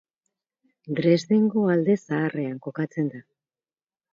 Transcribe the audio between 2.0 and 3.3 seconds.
Zaharrean kokatzen da.